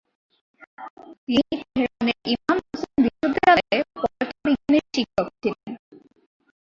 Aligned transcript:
তিনি 1.25 1.41
তেহরানের 1.65 2.19
Imam 2.33 2.57
Hussein 2.67 2.95
বিশ্ববিদ্যালয়ে 3.03 3.77
পদার্থবিজ্ঞানের 3.93 4.85
শিক্ষক 4.93 5.27
ছিলেন। 5.41 5.71